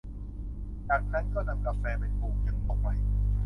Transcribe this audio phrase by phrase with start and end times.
[0.85, 2.93] แล้วจากนั้นก็นำกาแฟไปปลูกยังโลกใหม่